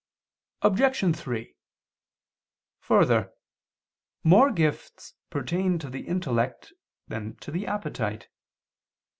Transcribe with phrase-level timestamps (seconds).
[0.63, 1.15] Obj.
[1.15, 1.55] 3:
[2.79, 3.31] Further,
[4.23, 6.73] more gifts pertain to the intellect
[7.07, 8.27] than to the appetite.